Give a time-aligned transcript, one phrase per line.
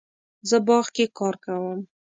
[0.49, 1.79] زه باغ کې کار کوم